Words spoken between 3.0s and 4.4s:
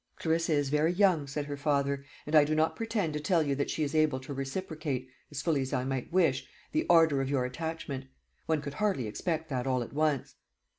to tell you that she is able to